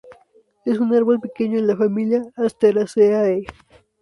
[0.65, 3.45] Es un árbol pequeño en la familia Asteraceae.